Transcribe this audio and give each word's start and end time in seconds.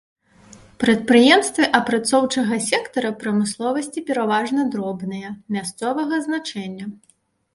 Прадпрыемствы 0.83 1.65
апрацоўчага 1.79 2.55
сектара 2.69 3.11
прамысловасці 3.23 4.03
пераважна 4.09 4.61
дробныя, 4.77 5.29
мясцовага 5.59 6.15
значэння. 6.29 6.85